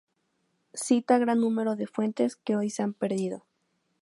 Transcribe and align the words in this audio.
Cita 0.73 1.19
gran 1.19 1.41
número 1.41 1.75
de 1.75 1.85
fuentes 1.85 2.35
que 2.35 2.55
hoy 2.55 2.71
se 2.71 2.81
han 2.81 2.95
perdido. 2.95 3.45